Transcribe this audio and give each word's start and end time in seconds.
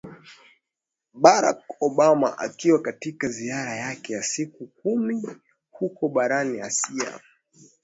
barack 1.13 1.63
obama 1.79 2.37
akiwa 2.37 2.81
katika 2.81 3.27
ziara 3.27 3.75
yake 3.75 4.13
ya 4.13 4.23
siku 4.23 4.67
kumi 4.67 5.21
huko 5.71 6.09
barani 6.09 6.61
asia 6.61 7.19